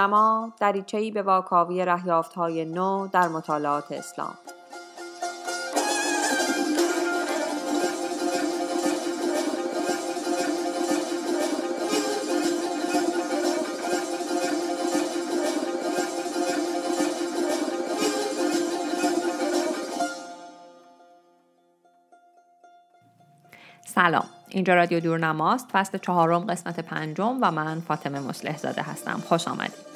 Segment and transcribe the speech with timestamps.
[0.00, 1.86] دورنما دریچهای به واکاوی
[2.36, 4.34] های نو در مطالعات اسلام.
[23.86, 24.24] سلام.
[24.48, 25.68] اینجا رادیو دورنماست.
[25.72, 29.22] فصل چهارم قسمت پنجم و من فاطمه مسلح زاده هستم.
[29.28, 29.89] خوش آمدید.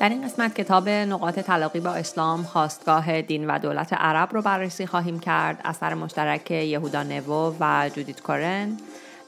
[0.00, 4.86] در این قسمت کتاب نقاط تلاقی با اسلام خواستگاه دین و دولت عرب رو بررسی
[4.86, 5.60] خواهیم کرد.
[5.64, 8.76] اثر مشترک یهودا نوو و جودیت کورن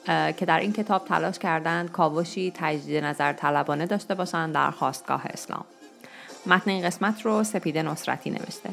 [0.07, 5.65] که در این کتاب تلاش کردند کاوشی تجدید نظر طلبانه داشته باشند در خواستگاه اسلام.
[6.47, 8.71] متن این قسمت رو سپیده نصرتی نوشته.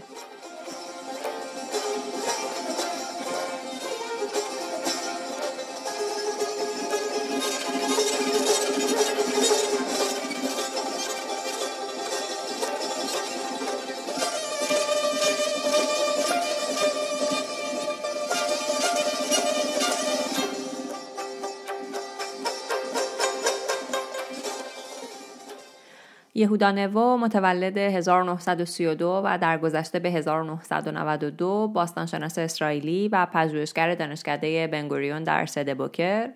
[26.39, 35.23] یهودا نوو متولد 1932 و در گذشته به 1992 باستانشناس اسرائیلی و پژوهشگر دانشکده بنگوریون
[35.23, 36.29] در سده بوکر.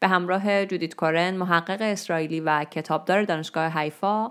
[0.00, 4.30] به همراه جودیت کورن محقق اسرائیلی و کتابدار دانشگاه حیفا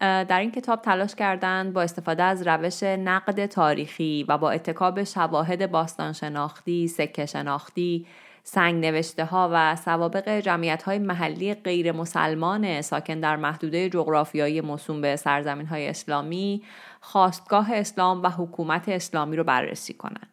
[0.00, 5.70] در این کتاب تلاش کردند با استفاده از روش نقد تاریخی و با اتکاب شواهد
[5.70, 8.06] باستانشناختی، سکه شناختی،
[8.50, 15.00] سنگ نوشته ها و سوابق جمعیت های محلی غیر مسلمان ساکن در محدوده جغرافیایی موسوم
[15.00, 16.62] به سرزمین های اسلامی
[17.00, 20.28] خواستگاه اسلام و حکومت اسلامی رو بررسی کنند.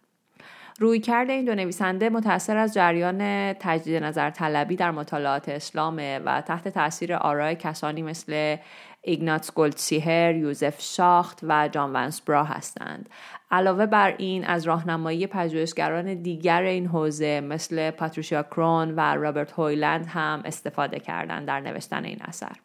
[0.80, 6.42] روی کرده این دو نویسنده متأثر از جریان تجدید نظر طلبی در مطالعات اسلامه و
[6.42, 8.58] تحت تاثیر آرای کسانی مثل
[9.06, 13.10] ایگناتس گلدسیهر، یوزف شاخت و جان ونسبرا هستند.
[13.52, 20.06] علاوه بر این از راهنمایی پژوهشگران دیگر این حوزه مثل پاتریشیا کرون و رابرت هویلند
[20.06, 22.56] هم استفاده کردند در نوشتن این اثر.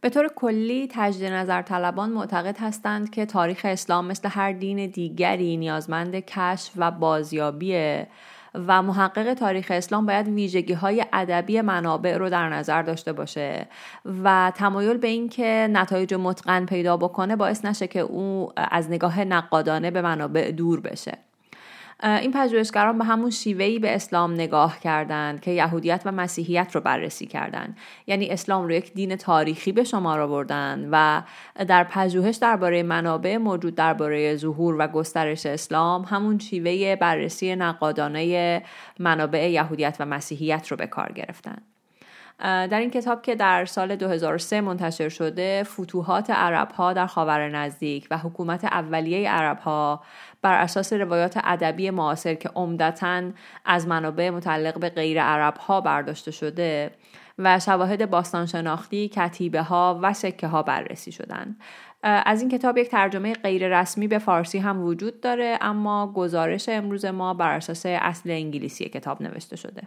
[0.00, 5.56] به طور کلی تجدید نظر طلبان معتقد هستند که تاریخ اسلام مثل هر دین دیگری
[5.56, 8.02] نیازمند کشف و بازیابی
[8.54, 13.66] و محقق تاریخ اسلام باید ویژگی های ادبی منابع رو در نظر داشته باشه
[14.24, 19.90] و تمایل به اینکه نتایج متقن پیدا بکنه باعث نشه که او از نگاه نقادانه
[19.90, 21.18] به منابع دور بشه.
[22.02, 27.26] این پژوهشگران به همون شیوهی به اسلام نگاه کردند که یهودیت و مسیحیت رو بررسی
[27.26, 27.76] کردند.
[28.06, 31.22] یعنی اسلام رو یک دین تاریخی به شما را بردن و
[31.64, 38.62] در پژوهش درباره منابع موجود درباره ظهور و گسترش اسلام همون شیوه بررسی نقادانه
[38.98, 41.62] منابع یهودیت و مسیحیت رو به کار گرفتند
[42.42, 48.08] در این کتاب که در سال 2003 منتشر شده فتوحات عرب ها در خاور نزدیک
[48.10, 50.02] و حکومت اولیه عرب ها
[50.42, 53.22] بر اساس روایات ادبی معاصر که عمدتا
[53.64, 56.90] از منابع متعلق به غیر عرب ها برداشته شده
[57.38, 61.60] و شواهد باستان شناختی، کتیبه ها و سکه ها بررسی شدند.
[62.02, 67.04] از این کتاب یک ترجمه غیر رسمی به فارسی هم وجود داره اما گزارش امروز
[67.04, 69.82] ما بر اساس اصل انگلیسی کتاب نوشته شده.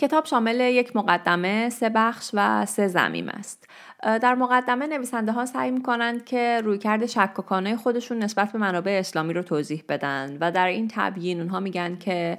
[0.00, 3.68] کتاب شامل یک مقدمه، سه بخش و سه زمیم است.
[4.02, 9.32] در مقدمه نویسنده ها سعی می کنند که رویکرد شکاکانه خودشون نسبت به منابع اسلامی
[9.32, 12.38] رو توضیح بدن و در این تبیین اونها میگن که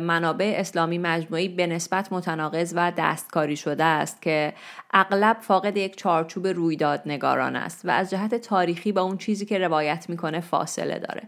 [0.00, 4.52] منابع اسلامی مجموعی به نسبت متناقض و دستکاری شده است که
[4.94, 9.58] اغلب فاقد یک چارچوب رویداد نگاران است و از جهت تاریخی با اون چیزی که
[9.58, 11.22] روایت می‌کنه فاصله داره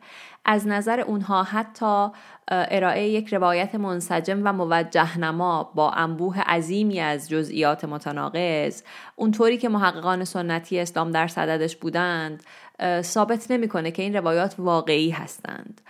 [0.51, 2.09] از نظر اونها حتی
[2.49, 8.83] ارائه یک روایت منسجم و موجه نما با انبوه عظیمی از جزئیات متناقض
[9.17, 12.43] اونطوری که محققان سنتی اسلام در صددش بودند
[13.01, 15.81] ثابت نمی‌کنه که این روایات واقعی هستند.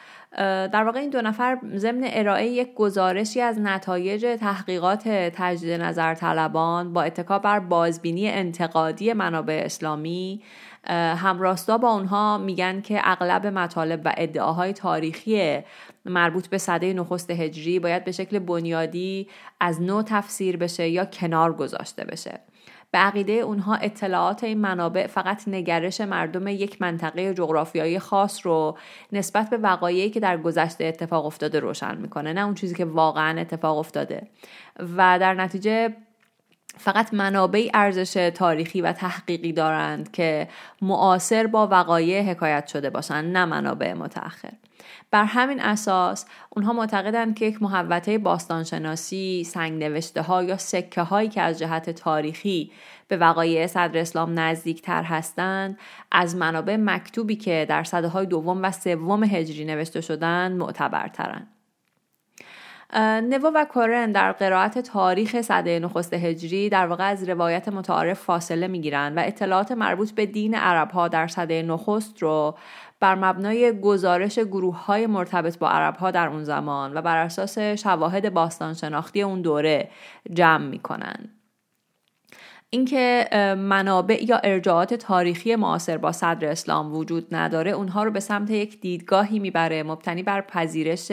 [0.72, 6.92] در واقع این دو نفر ضمن ارائه یک گزارشی از نتایج تحقیقات تجدید نظر طلبان
[6.92, 10.42] با اتکا بر بازبینی انتقادی منابع اسلامی
[10.88, 15.60] همراستا با اونها میگن که اغلب مطالب و ادعاهای تاریخی
[16.04, 19.28] مربوط به صده نخست هجری باید به شکل بنیادی
[19.60, 22.40] از نو تفسیر بشه یا کنار گذاشته بشه.
[22.90, 28.78] به عقیده اونها اطلاعات این منابع فقط نگرش مردم یک منطقه جغرافیایی خاص رو
[29.12, 33.40] نسبت به وقایعی که در گذشته اتفاق افتاده روشن می‌کنه نه اون چیزی که واقعا
[33.40, 34.28] اتفاق افتاده.
[34.96, 35.96] و در نتیجه
[36.78, 40.48] فقط منابع ارزش تاریخی و تحقیقی دارند که
[40.82, 44.52] معاصر با وقایع حکایت شده باشند نه منابع متأخر
[45.10, 51.28] بر همین اساس اونها معتقدند که یک محوطه باستانشناسی، سنگ نوشته ها یا سکه هایی
[51.28, 52.72] که از جهت تاریخی
[53.08, 55.78] به وقایع صدر اسلام نزدیکتر هستند
[56.12, 61.57] از منابع مکتوبی که در صده های دوم و سوم هجری نوشته شدند معتبرترند.
[62.94, 68.68] نوو و کورن در قرائت تاریخ صده نخست هجری در واقع از روایت متعارف فاصله
[68.68, 72.58] می‌گیرند و اطلاعات مربوط به دین عرب ها در صده نخست رو
[73.00, 77.58] بر مبنای گزارش گروه های مرتبط با عرب ها در اون زمان و بر اساس
[77.58, 79.90] شواهد باستان شناختی اون دوره
[80.32, 81.37] جمع می کنند.
[82.70, 83.28] اینکه
[83.58, 88.80] منابع یا ارجاعات تاریخی معاصر با صدر اسلام وجود نداره اونها رو به سمت یک
[88.80, 91.12] دیدگاهی می‌بره مبتنی بر پذیرش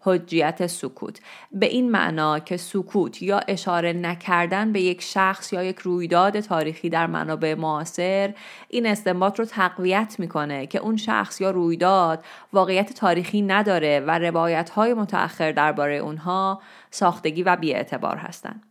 [0.00, 1.20] حجیت سکوت.
[1.52, 6.88] به این معنا که سکوت یا اشاره نکردن به یک شخص یا یک رویداد تاریخی
[6.88, 8.34] در منابع معاصر
[8.68, 14.70] این استنباط رو تقویت می‌کنه که اون شخص یا رویداد واقعیت تاریخی نداره و روایت
[14.70, 16.60] های متأخر درباره اونها
[16.90, 18.62] ساختگی و بیاعتبار هستند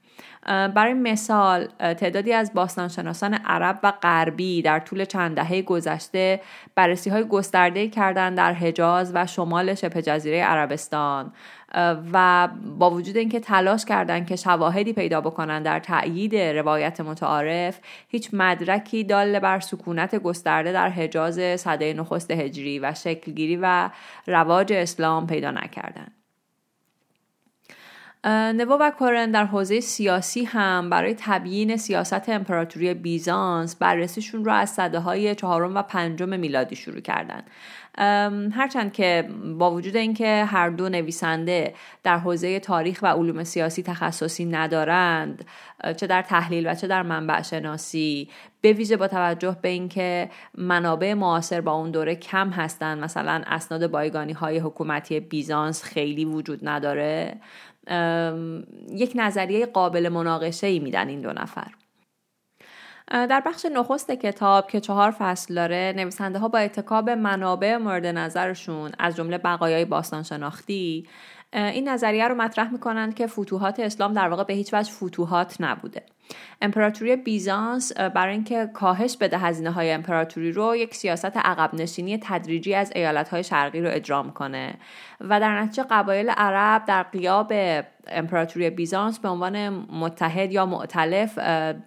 [0.48, 6.42] برای مثال تعدادی از باستانشناسان عرب و غربی در طول چند دهه گذشته
[6.76, 11.34] بررسی های گسترده کردن در حجاز و شمال شبه جزیره عربستان
[12.14, 12.48] و
[12.80, 19.04] با وجود اینکه تلاش کردند که شواهدی پیدا بکنن در تأیید روایت متعارف هیچ مدرکی
[19.04, 23.90] دال بر سکونت گسترده در حجاز صده نخست هجری و شکلگیری و
[24.28, 26.27] رواج اسلام پیدا نکردند.
[28.26, 34.70] نوو و کورن در حوزه سیاسی هم برای تبیین سیاست امپراتوری بیزانس بررسیشون رو از
[34.70, 37.44] صده های چهارم و پنجم میلادی شروع کردن.
[38.52, 41.74] هرچند که با وجود اینکه هر دو نویسنده
[42.04, 45.46] در حوزه تاریخ و علوم سیاسی تخصصی ندارند
[45.98, 48.30] چه در تحلیل و چه در منبع شناسی
[48.62, 53.92] به ویژه با توجه به اینکه منابع معاصر با اون دوره کم هستند مثلا اسناد
[53.92, 57.38] بایگانی های حکومتی بیزانس خیلی وجود نداره.
[58.90, 61.72] یک نظریه قابل مناقشه ای میدن این دو نفر.
[63.12, 68.92] در بخش نخست کتاب که چهار فصل داره نویسنده ها با اتکاب منابع مورد نظرشون
[69.00, 71.08] از جمله بقایای باستان شناختی
[71.54, 76.04] این نظریه رو مطرح می‌کنند که فتوحات اسلام در واقع به هیچ وجه فتوحات نبوده.
[76.62, 82.76] امپراتوری بیزانس برای اینکه کاهش بده هزینه های امپراتوری رو یک سیاست عقب نشینی تدریجی
[82.76, 84.74] از ایالت های شرقی رو اجرا کنه
[85.22, 87.54] و در نتیجه قبایل عرب در قیاب
[88.08, 91.38] امپراتوری بیزانس به عنوان متحد یا معتلف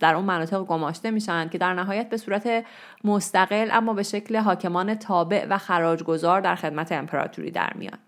[0.00, 2.64] در اون مناطق گماشته میشن که در نهایت به صورت
[3.04, 7.98] مستقل اما به شکل حاکمان تابع و خراجگذار در خدمت امپراتوری در میان.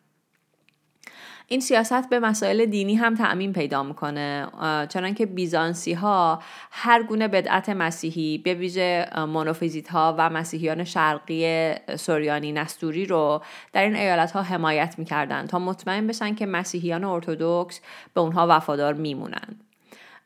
[1.52, 4.46] این سیاست به مسائل دینی هم تعمین پیدا می‌کنه
[4.88, 12.52] چنانکه بیزانسی ها هر گونه بدعت مسیحی به ویژه مونوفیزیت ها و مسیحیان شرقی سوریانی
[12.52, 17.81] نستوری رو در این ایالت ها حمایت می‌کردند تا مطمئن بشن که مسیحیان ارتودکس
[18.14, 19.60] به اونها وفادار میمونند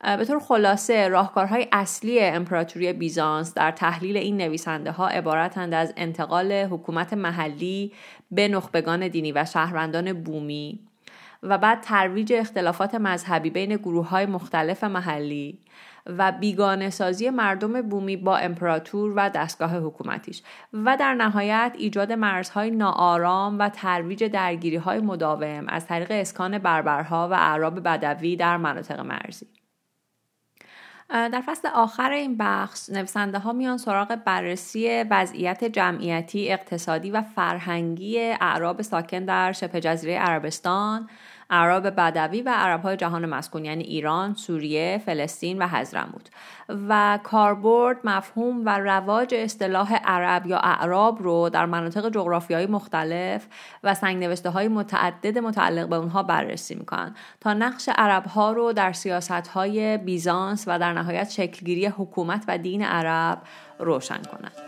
[0.01, 6.51] به طور خلاصه راهکارهای اصلی امپراتوری بیزانس در تحلیل این نویسنده ها عبارتند از انتقال
[6.51, 7.93] حکومت محلی
[8.31, 10.79] به نخبگان دینی و شهروندان بومی.
[11.43, 15.59] و بعد ترویج اختلافات مذهبی بین گروه های مختلف محلی
[16.05, 22.71] و بیگانه سازی مردم بومی با امپراتور و دستگاه حکومتیش و در نهایت ایجاد مرزهای
[22.71, 28.99] ناآرام و ترویج درگیری های مداوم از طریق اسکان بربرها و اعراب بدوی در مناطق
[28.99, 29.47] مرزی.
[31.09, 38.19] در فصل آخر این بخش نویسنده ها میان سراغ بررسی وضعیت جمعیتی اقتصادی و فرهنگی
[38.19, 41.09] اعراب ساکن در شبه جزیره عربستان.
[41.49, 46.29] عرب بدوی و عرب های جهان مسکون یعنی ایران، سوریه، فلسطین و حضرموت
[46.89, 53.47] و کاربرد مفهوم و رواج اصطلاح عرب یا اعراب رو در مناطق جغرافیایی مختلف
[53.83, 58.73] و سنگ نوشته های متعدد متعلق به اونها بررسی می‌کنن تا نقش عرب ها رو
[58.73, 63.41] در سیاست های بیزانس و در نهایت شکلگیری حکومت و دین عرب
[63.79, 64.66] روشن کنند.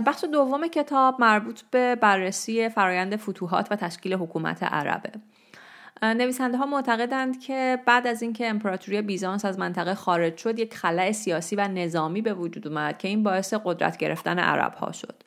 [0.00, 5.10] بخش دوم کتاب مربوط به بررسی فرایند فتوحات و تشکیل حکومت عربه.
[6.02, 11.12] نویسنده ها معتقدند که بعد از اینکه امپراتوری بیزانس از منطقه خارج شد یک خلع
[11.12, 15.22] سیاسی و نظامی به وجود اومد که این باعث قدرت گرفتن عرب ها شد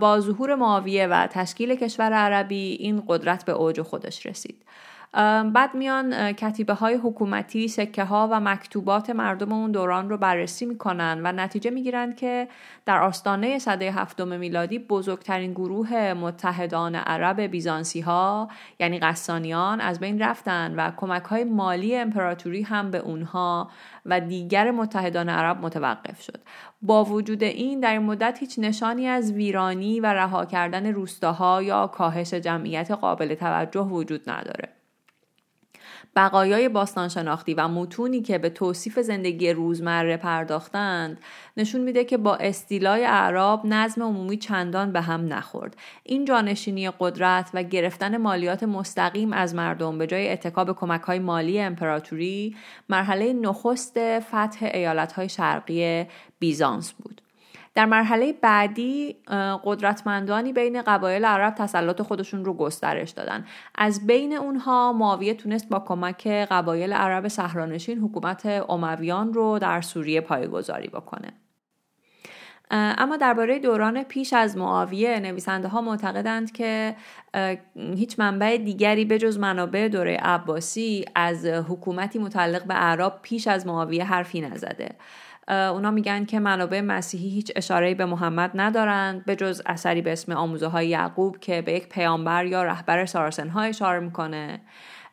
[0.00, 4.64] با ظهور معاویه و تشکیل کشور عربی این قدرت به اوج خودش رسید.
[5.12, 11.20] بعد میان کتیبه های حکومتی سکه ها و مکتوبات مردم اون دوران رو بررسی می‌کنن
[11.24, 12.48] و نتیجه می‌گیرن که
[12.86, 18.48] در آستانه صده هفتم میلادی بزرگترین گروه متحدان عرب بیزانسی ها
[18.80, 23.70] یعنی قسانیان از بین رفتن و کمک های مالی امپراتوری هم به اونها
[24.06, 26.40] و دیگر متحدان عرب متوقف شد.
[26.82, 31.86] با وجود این در این مدت هیچ نشانی از ویرانی و رها کردن روستاها یا
[31.86, 34.81] کاهش جمعیت قابل توجه وجود نداره.
[36.16, 41.20] بقایای باستانشناختی و متونی که به توصیف زندگی روزمره پرداختند
[41.56, 45.76] نشون میده که با استیلای اعراب نظم عمومی چندان به هم نخورد.
[46.02, 51.60] این جانشینی قدرت و گرفتن مالیات مستقیم از مردم به جای اتکاب کمک های مالی
[51.60, 52.56] امپراتوری
[52.88, 56.06] مرحله نخست فتح ایالت های شرقی
[56.38, 57.22] بیزانس بود.
[57.74, 59.16] در مرحله بعدی
[59.64, 63.46] قدرتمندانی بین قبایل عرب تسلط خودشون رو گسترش دادن.
[63.74, 70.20] از بین اونها معاویه تونست با کمک قبایل عرب صحرانشین حکومت امویان رو در سوریه
[70.20, 71.32] پایگذاری بکنه.
[72.74, 76.96] اما درباره دوران پیش از معاویه نویسنده ها معتقدند که
[77.74, 83.66] هیچ منبع دیگری به جز منابع دوره عباسی از حکومتی متعلق به عرب پیش از
[83.66, 84.88] معاویه حرفی نزده.
[85.48, 90.32] اونا میگن که منابع مسیحی هیچ اشاره به محمد ندارند به جز اثری به اسم
[90.32, 94.60] آموزه های یعقوب که به یک پیامبر یا رهبر سارسن ها اشاره می‌کنه.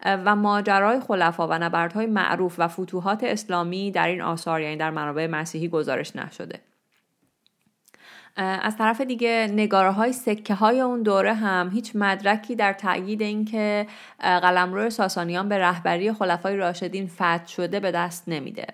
[0.06, 5.28] و ماجرای خلفا و نبردهای معروف و فتوحات اسلامی در این آثار یعنی در منابع
[5.28, 6.60] مسیحی گزارش نشده.
[8.38, 13.88] از طرف دیگه نگاره های سکه های اون دوره هم هیچ مدرکی در تأیید اینکه
[14.20, 18.66] قلمرو ساسانیان به رهبری خلفای راشدین فتح شده به دست نمیده.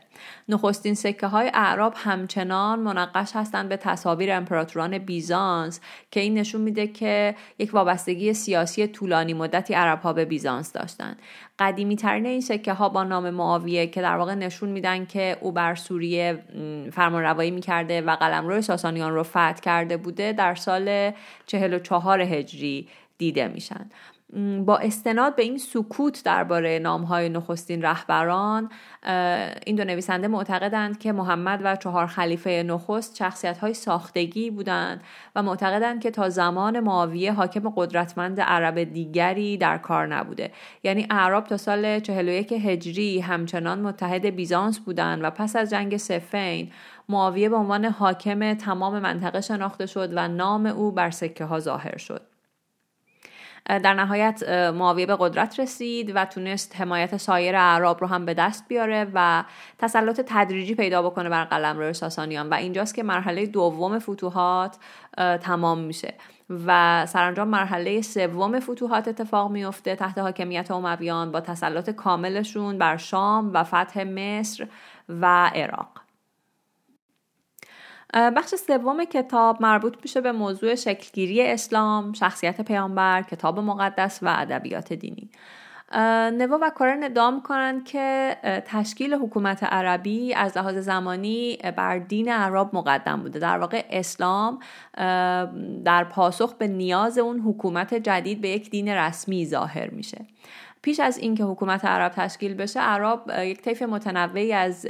[0.50, 5.80] نخستین سکه های اعراب همچنان منقش هستند به تصاویر امپراتوران بیزانس
[6.12, 11.20] که این نشون میده که یک وابستگی سیاسی طولانی مدتی عرب ها به بیزانس داشتند.
[11.60, 15.52] قدیمی ترین این سکه ها با نام معاویه که در واقع نشون میدن که او
[15.52, 16.44] بر سوریه
[16.92, 21.12] فرمانروایی می‌کرده و قلمرو ساسانیان رو فتح کرده بوده در سال
[21.46, 22.88] 44 هجری
[23.18, 23.90] دیده میشن.
[24.66, 28.70] با استناد به این سکوت درباره نامهای نخستین رهبران
[29.66, 35.02] این دو نویسنده معتقدند که محمد و چهار خلیفه نخست شخصیت های ساختگی بودند
[35.36, 40.52] و معتقدند که تا زمان معاویه حاکم قدرتمند عرب دیگری در کار نبوده.
[40.84, 46.72] یعنی اعراب تا سال 41 هجری همچنان متحد بیزانس بودند و پس از جنگ سفین
[47.10, 51.98] معاویه به عنوان حاکم تمام منطقه شناخته شد و نام او بر سکه ها ظاهر
[51.98, 52.35] شد.
[53.66, 58.68] در نهایت معاویه به قدرت رسید و تونست حمایت سایر اعراب رو هم به دست
[58.68, 59.44] بیاره و
[59.80, 62.50] تسلط تدریجی پیدا بکنه بر قلمرو ساسانیان.
[62.50, 64.78] و اینجاست که مرحله دوم فتوحات
[65.42, 66.14] تمام میشه.
[66.66, 73.54] و سرانجام مرحله سوم فتوحات اتفاق میفته تحت حاکمیت امویان با تسلط کاملشون بر شام
[73.54, 74.68] و فتح مصر
[75.10, 76.05] و عراق.
[78.16, 84.94] بخش سوم کتاب مربوط میشه به موضوع شکلگیری اسلام، شخصیت پیامبر، کتاب مقدس و ادبیات
[84.94, 85.30] دینی.
[86.38, 92.70] نوا و کارن ادعا کنند که تشکیل حکومت عربی از لحاظ زمانی بر دین عرب
[92.74, 94.60] مقدم بوده در واقع اسلام
[95.86, 100.26] در پاسخ به نیاز اون حکومت جدید به یک دین رسمی ظاهر میشه
[100.86, 104.88] پیش از اینکه حکومت عرب تشکیل بشه عرب یک طیف متنوعی از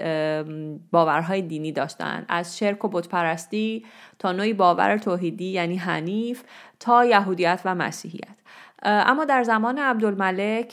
[0.92, 3.86] باورهای دینی داشتن از شرک و بتپرستی
[4.20, 6.44] تا نوعی باور توحیدی یعنی حنیف
[6.80, 8.36] تا یهودیت و مسیحیت.
[8.84, 10.68] اما در زمان عبدالملک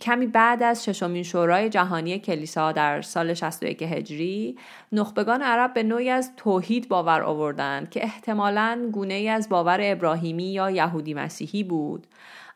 [0.00, 4.58] کمی بعد از ششمین شورای جهانی کلیسا در سال 61 هجری
[4.92, 10.52] نخبگان عرب به نوعی از توحید باور آوردند که احتمالاً گونه ای از باور ابراهیمی
[10.52, 12.06] یا یهودی مسیحی بود.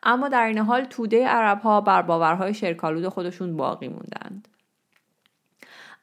[0.03, 4.49] اما در این حال توده عرب ها بر باورهای شرکالود خودشون باقی موندند.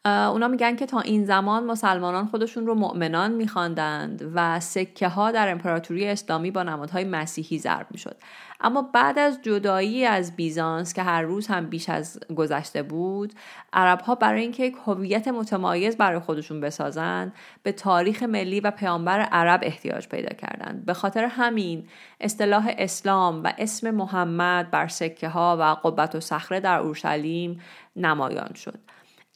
[0.05, 5.51] اونا میگن که تا این زمان مسلمانان خودشون رو مؤمنان میخواندند و سکه ها در
[5.51, 8.15] امپراتوری اسلامی با نمادهای مسیحی ضرب می‌شد.
[8.61, 13.33] اما بعد از جدایی از بیزانس که هر روز هم بیش از گذشته بود
[13.73, 19.19] عرب ها برای اینکه یک هویت متمایز برای خودشون بسازند به تاریخ ملی و پیامبر
[19.19, 20.85] عرب احتیاج پیدا کردند.
[20.85, 21.87] به خاطر همین
[22.21, 27.61] اصطلاح اسلام و اسم محمد بر سکه ها و قبت و صخره در اورشلیم
[27.95, 28.79] نمایان شد.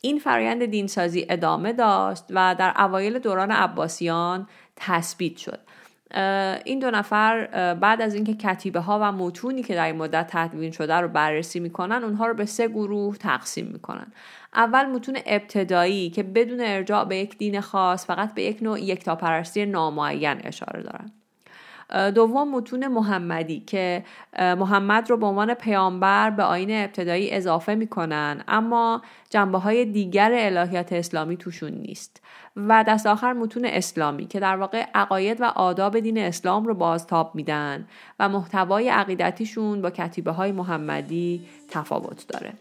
[0.02, 5.60] این فرایند دینسازی ادامه داشت و در اوایل دوران عباسیان تثبیت شد.
[6.66, 10.72] این دو نفر بعد از اینکه کتیبه ها و متونی که در این مدت تدوین
[10.72, 14.08] شده رو بررسی می‌کنن اونها رو به سه گروه تقسیم می‌کنن.
[14.56, 19.66] اول متون ابتدایی که بدون ارجاع به یک دین خاص فقط به یک نوع یکتاپرستی
[19.66, 21.12] نامعین اشاره دارن.
[22.16, 24.04] دوم متون محمدی که
[24.40, 30.94] محمد رو به عنوان پیامبر به آین ابتدایی اضافه می‌کنن اما جنبه های دیگر الهیات
[30.94, 32.22] اسلامی توشون نیست.
[32.56, 37.36] و دست آخر متون اسلامی که در واقع عقاید و آداب دین اسلام رو بازتاب
[37.36, 37.88] میدن
[38.20, 42.54] و محتوای عقیدتیشون با کتیبه های محمدی تفاوت داره.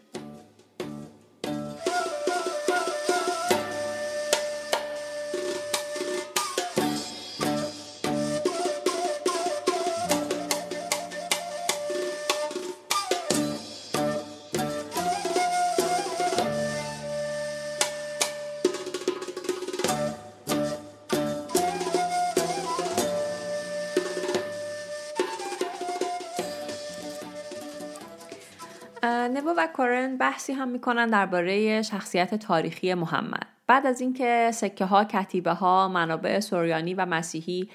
[29.57, 33.47] و کورن بحثی هم می‌کنن درباره شخصیت تاریخی محمد.
[33.67, 37.69] بعد از اینکه سکه ها کتیبه ها منابع سوریانی و مسیحی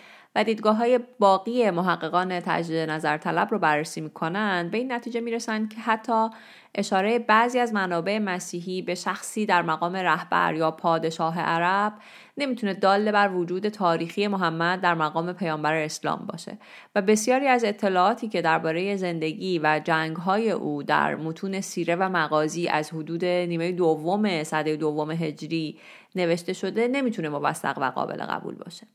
[0.44, 5.80] دیدگاه های باقی محققان تجدید نظر طلب رو بررسی می‌کنن به این نتیجه می‌رسن که
[5.80, 6.28] حتی
[6.74, 11.92] اشاره بعضی از منابع مسیحی به شخصی در مقام رهبر یا پادشاه عرب
[12.36, 16.58] نمی‌تونه داله بر وجود تاریخی محمد در مقام پیامبر اسلام باشه.
[16.94, 22.68] و بسیاری از اطلاعاتی که درباره زندگی و جنگهای او در متون سیره و مغازی
[22.68, 25.78] از حدود نیمه دوم صده دوم هجری
[26.14, 28.86] نوشته شده نمی‌تونه موثق و قابل قبول باشه.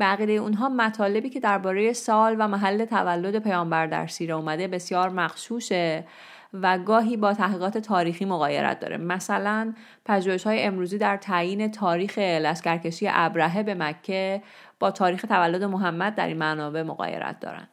[0.00, 6.04] بقیه اونها مطالبی که درباره سال و محل تولد پیامبر در سیره اومده بسیار مخشوشه
[6.52, 8.96] و گاهی با تحقیقات تاریخی مقایرت داره.
[8.96, 9.74] مثلا
[10.04, 14.42] پژوهش های امروزی در تعیین تاریخ لشکرکشی ابرهه به مکه
[14.80, 17.68] با تاریخ تولد محمد در این منابع مقایرت دارند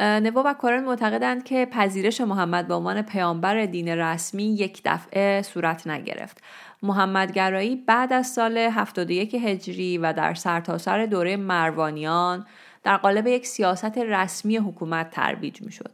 [0.00, 5.86] نوو و کورن معتقدند که پذیرش محمد به عنوان پیامبر دین رسمی یک دفعه صورت
[5.86, 6.42] نگرفت.
[6.82, 12.46] محمدگرایی بعد از سال 71 هجری و در سرتاسر سر دوره مروانیان
[12.84, 15.90] در قالب یک سیاست رسمی حکومت ترویج می شد.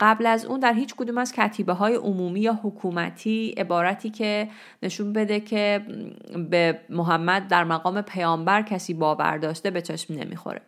[0.00, 4.48] قبل از اون در هیچ کدوم از کتیبه های عمومی یا حکومتی عبارتی که
[4.82, 5.82] نشون بده که
[6.50, 10.60] به محمد در مقام پیامبر کسی باور داشته به چشم نمی‌خوره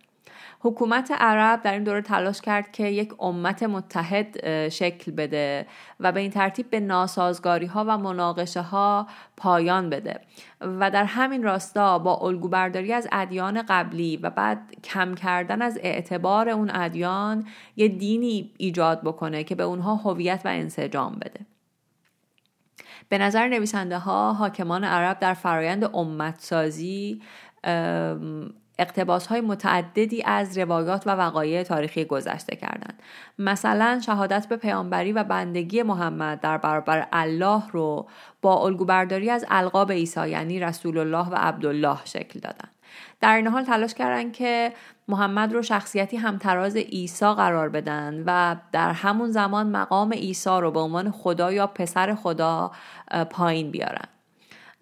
[0.62, 5.66] حکومت عرب در این دوره تلاش کرد که یک امت متحد شکل بده
[6.01, 10.20] و به این ترتیب به ناسازگاری ها و مناقشه ها پایان بده.
[10.61, 16.49] و در همین راستا با الگوبرداری از ادیان قبلی و بعد کم کردن از اعتبار
[16.49, 17.46] اون ادیان
[17.77, 21.40] یه دینی ایجاد بکنه که به اونها هویت و انسجام بده.
[23.09, 27.23] به نظر نویسنده ها حاکمان عرب در فرایند امتسازی
[28.80, 33.02] اقتباس های متعددی از روایات و وقایع تاریخی گذشته کردند.
[33.38, 38.08] مثلا شهادت به پیامبری و بندگی محمد در برابر الله رو
[38.42, 42.68] با الگوبرداری از القاب عیسی یعنی رسول الله و عبدالله شکل دادن.
[43.20, 44.72] در این حال تلاش کردن که
[45.08, 50.80] محمد رو شخصیتی همتراز عیسی قرار بدن و در همون زمان مقام عیسی رو به
[50.80, 52.70] عنوان خدا یا پسر خدا
[53.30, 54.08] پایین بیارن.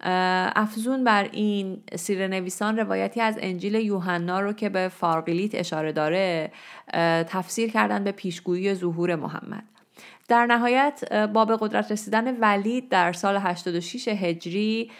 [0.01, 6.51] افزون بر این سیر نویسان روایتی از انجیل یوحنا رو که به فارقلیت اشاره داره
[7.27, 9.63] تفسیر کردن به پیشگویی ظهور محمد
[10.27, 14.91] در نهایت با به قدرت رسیدن ولید در سال 86 هجری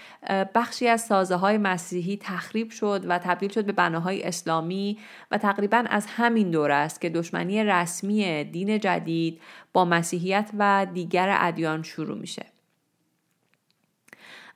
[0.55, 4.97] بخشی از سازه های مسیحی تخریب شد و تبدیل شد به بناهای اسلامی
[5.31, 9.41] و تقریبا از همین دور است که دشمنی رسمی دین جدید
[9.73, 12.45] با مسیحیت و دیگر ادیان شروع میشه.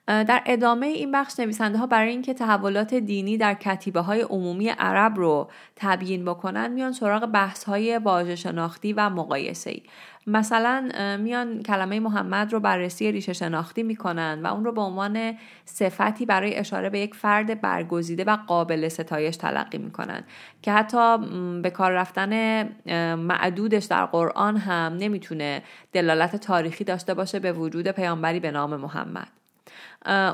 [0.08, 5.18] در ادامه این بخش نویسنده ها برای اینکه تحولات دینی در کتیبه های عمومی عرب
[5.18, 9.82] رو تبیین بکنن میان سراغ بحث های واژه شناختی و مقایسه ای
[10.28, 10.89] مثلا
[11.20, 16.56] میان کلمه محمد رو بررسی ریشه شناختی می‌کنن و اون رو به عنوان صفتی برای
[16.56, 20.24] اشاره به یک فرد برگزیده و قابل ستایش تلقی می‌کنن.
[20.62, 21.18] که حتی
[21.62, 22.63] به کار رفتن
[23.16, 25.63] معدودش در قرآن هم نمی‌تونه
[25.94, 29.42] دلالت تاریخی داشته باشه به وجود پیامبری به نام محمد.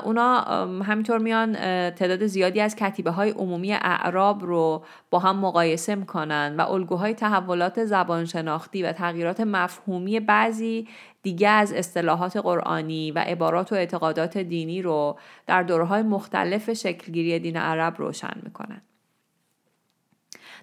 [0.04, 0.40] اونا
[0.82, 1.52] همینطور میان
[1.90, 7.84] تعداد زیادی از کتیبه های عمومی اعراب رو با هم مقایسه می‌کنن و الگوهای تحولات
[7.84, 10.88] زبان شناختی و تغییرات مفهومی بعضی
[11.22, 17.56] دیگه از اصطلاحات قرآنی و عبارات و اعتقادات دینی رو در دورهای مختلف شکلگیری دین
[17.56, 18.82] عرب روشن می‌کنن.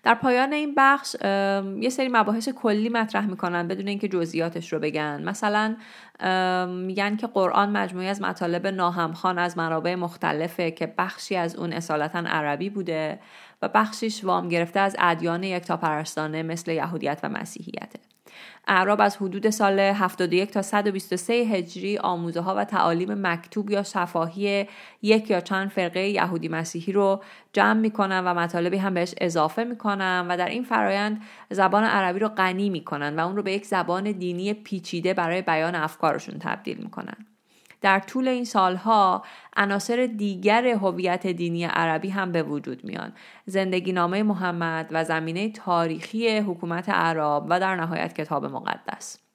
[0.08, 1.16] در پایان این بخش
[1.80, 5.24] یه سری مباحث کلی مطرح می‌کنن بدون اینکه جزئیاتش رو بگن.
[5.24, 5.76] مثلا
[6.68, 12.20] میگن که قرآن مجموعی از مطالب ناهمخوان از منابع مختلفه که بخشی از اون اصالتا
[12.20, 13.20] عربی بوده
[13.62, 18.00] و بخشیش وام گرفته از ادیان یکتاپرستانه مثل یهودیت و مسیحیته.
[18.68, 24.68] اعراب از حدود سال 71 تا 123 هجری آموزه ها و تعالیم مکتوب یا شفاهی
[25.02, 27.24] یک یا چند فرقه یهودی مسیحی رو
[27.54, 32.28] جمع می‌کنن و مطالبی هم بهش اضافه می‌کنن و در این فرایند زبان عربی رو
[32.28, 37.37] غنی می‌کنن و اون رو به یک زبان دینی پیچیده برای بیان افکارشون تبدیل می‌کنن.
[37.82, 39.24] در طول این سالها
[39.58, 43.14] عناصر دیگر هویت دینی عربی هم به وجود میان.
[43.46, 49.27] زندگی نامه محمد و زمینه تاریخی حکومت عرب و در نهایت کتاب مقدس.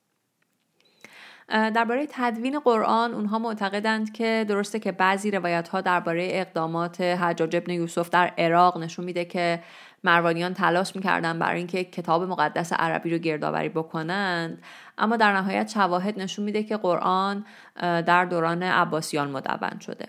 [1.52, 7.72] درباره تدوین قرآن اونها معتقدند که درسته که بعضی روایت ها درباره اقدامات حجاج ابن
[7.72, 9.62] یوسف در عراق نشون میده که
[10.04, 14.62] مروانیان تلاش می‌کردن برای اینکه کتاب مقدس عربی رو گردآوری بکنند
[14.98, 17.44] اما در نهایت شواهد نشون میده که قرآن
[17.80, 20.06] در دوران عباسیان مدون شده.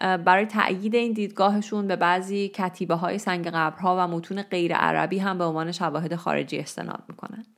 [0.00, 5.38] برای تأیید این دیدگاهشون به بعضی کتیبه های سنگ قبرها و متون غیر عربی هم
[5.38, 7.53] به عنوان شواهد خارجی استناد می‌کنند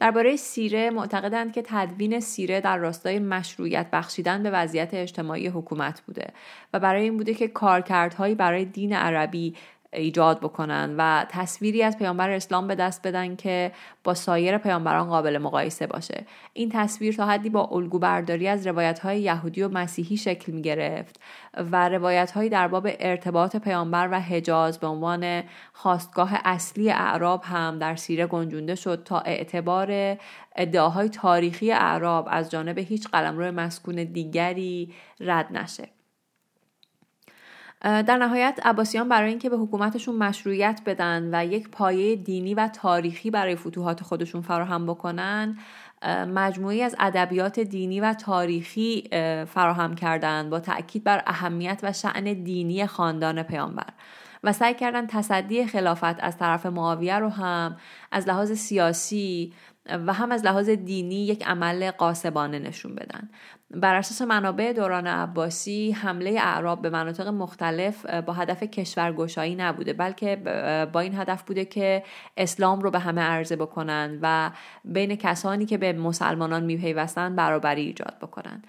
[0.00, 6.32] درباره سیره معتقدند که تدوین سیره در راستای مشروعیت بخشیدن به وضعیت اجتماعی حکومت بوده
[6.72, 9.54] و برای این بوده که کارکردهایی برای دین عربی
[9.92, 13.72] ایجاد بکنن و تصویری از پیامبر اسلام به دست بدن که
[14.04, 16.26] با سایر پیامبران قابل مقایسه باشه.
[16.52, 20.62] این تصویر تا حدی با الگو برداری از روایت های یهودی و مسیحی شکل می
[20.62, 21.20] گرفت
[21.54, 27.78] و روایت هایی در باب ارتباط پیامبر و حجاز به عنوان خواستگاه اصلی اعراب هم
[27.78, 30.16] در سیره گنجونده شد تا اعتبار
[30.56, 35.99] ادعاهای تاریخی اعراب از جانب هیچ قلمرو مسکون دیگری رد نشه.
[37.82, 43.30] در نهایت عباسیان برای اینکه به حکومتشون مشروعیت بدن و یک پایه دینی و تاریخی
[43.30, 45.58] برای فتوحات خودشون فراهم بکنن
[46.34, 49.08] مجموعی از ادبیات دینی و تاریخی
[49.46, 53.92] فراهم کردند با تاکید بر اهمیت و شعن دینی خاندان پیامبر.
[54.44, 57.76] و سعی کردن تصدی خلافت از طرف معاویه رو هم
[58.12, 59.52] از لحاظ سیاسی
[59.86, 63.30] و هم از لحاظ دینی یک عمل قاسبانه نشون بدن.
[63.70, 70.36] بر اساس منابع دوران عباسی حمله اعراب به مناطق مختلف با هدف کشورگشایی نبوده بلکه
[70.92, 72.02] با این هدف بوده که
[72.36, 74.50] اسلام رو به همه عرضه بکنن و
[74.84, 78.62] بین کسانی که به مسلمانان میپیوستند برابری ایجاد بکنن.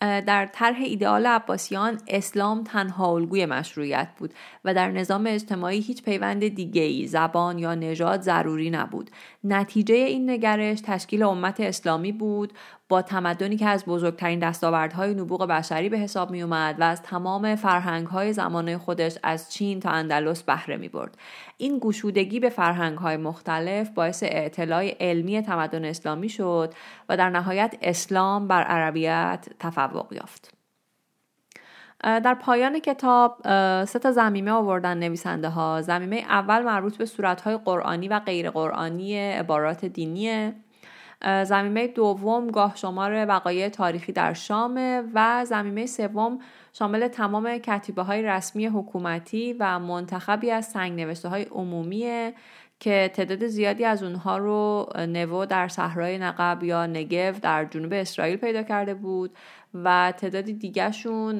[0.00, 6.48] در طرح ایدئال عباسیان اسلام تنها الگوی مشروعیت بود و در نظام اجتماعی هیچ پیوند
[6.48, 9.10] دیگه زبان یا نژاد ضروری نبود.
[9.44, 12.52] نتیجه این نگرش تشکیل امت اسلامی بود
[12.92, 17.54] با تمدنی که از بزرگترین دستاوردهای نبوغ بشری به حساب می اومد و از تمام
[17.54, 21.16] فرهنگهای زمانه خودش از چین تا اندلس بهره می برد.
[21.56, 26.74] این گشودگی به فرهنگهای مختلف باعث اعتلاع علمی تمدن اسلامی شد
[27.08, 30.54] و در نهایت اسلام بر عربیت تفوق یافت.
[32.02, 33.38] در پایان کتاب
[33.84, 39.18] سه تا زمیمه آوردن نویسنده ها زمیمه اول مربوط به صورتهای قرآنی و غیر قرآنی
[39.18, 40.54] عبارات دینیه
[41.44, 46.38] زمینه دوم گاه شمار وقایع تاریخی در شام و زمینه سوم
[46.72, 52.34] شامل تمام کتیبه های رسمی حکومتی و منتخبی از سنگ نوشته های عمومیه
[52.80, 58.36] که تعداد زیادی از اونها رو نوو در صحرای نقب یا نگو در جنوب اسرائیل
[58.36, 59.36] پیدا کرده بود
[59.74, 61.38] و تعداد دیگرشون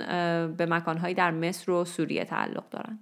[0.57, 2.99] به مکانهایی در مصر و سوریه تعلق دارن.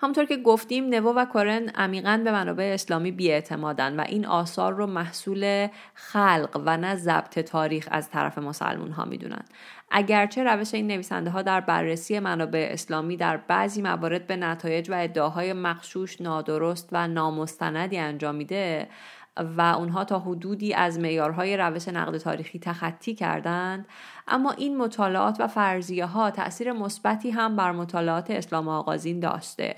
[0.00, 4.86] همونطور که گفتیم نوو و کورن عمیقا به منابع اسلامی بیاعتمادن و این آثار رو
[4.86, 9.44] محصول خلق و نه ضبط تاریخ از طرف مسلمون ها می‌دونن.
[9.90, 14.94] اگرچه روش این نویسنده ها در بررسی منابع اسلامی در بعضی موارد به نتایج و
[14.94, 18.88] ادعاهای مخشوش نادرست و نامستندی انجام میده
[19.36, 23.86] و اونها تا حدودی از معیارهای روش نقد تاریخی تخطی کردند
[24.28, 29.76] اما این مطالعات و فرضیه ها تاثیر مثبتی هم بر مطالعات اسلام آغازین داشته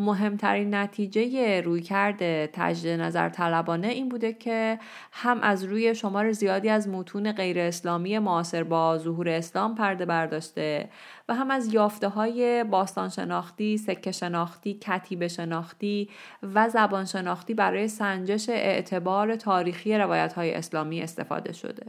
[0.00, 4.78] مهمترین نتیجه روی کرده تجدید نظر طلبانه این بوده که
[5.12, 10.90] هم از روی شمار زیادی از متون غیر اسلامی معاصر با ظهور اسلام پرده برداشته
[11.28, 16.10] و هم از یافته های باستان شناختی، سکه شناختی، کتیبه شناختی
[16.42, 21.86] و زبان شناختی برای سنجش اعتبار تاریخی روایت های اسلامی استفاده شده.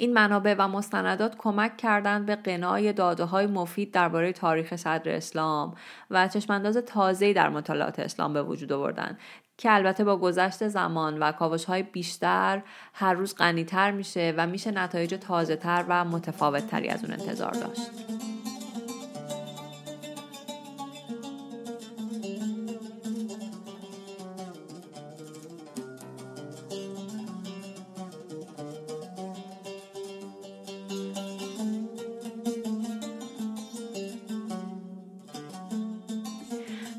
[0.00, 5.74] این منابع و مستندات کمک کردند به قنای داده های مفید درباره تاریخ صدر اسلام
[6.10, 9.18] و چشمانداز تازه‌ای در مطالعات اسلام به وجود آوردن
[9.58, 12.62] که البته با گذشت زمان و کاوش های بیشتر
[12.94, 17.52] هر روز غنیتر میشه و میشه نتایج تازه تر و متفاوت تری از اون انتظار
[17.52, 17.90] داشت.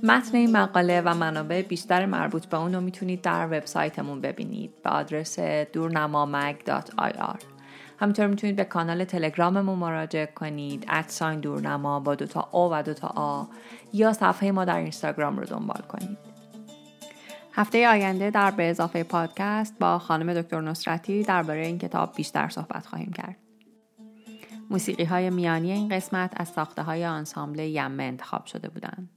[0.03, 4.89] متن این مقاله و منابع بیشتر مربوط به اون رو می‌تونید در وبسایتمون ببینید به
[4.89, 5.39] آدرس
[5.73, 7.43] دورنمامگ.ir
[7.99, 13.43] همینطور می‌تونید به کانال تلگراممون مراجعه کنید ادساین دورنما با دوتا او و دوتا آ
[13.93, 16.17] یا صفحه ما در اینستاگرام رو دنبال کنید
[17.53, 22.85] هفته آینده در به اضافه پادکست با خانم دکتر نصرتی درباره این کتاب بیشتر صحبت
[22.85, 23.35] خواهیم کرد.
[24.69, 29.09] موسیقی های میانی این قسمت از ساخته های آنسامبل یمه انتخاب شده بودند.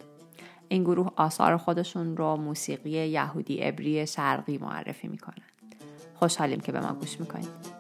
[0.68, 5.74] این گروه آثار خودشون رو موسیقی یهودی ابری شرقی معرفی می‌کنند.
[6.14, 7.73] خوشحالیم که به ما گوش می‌کنید.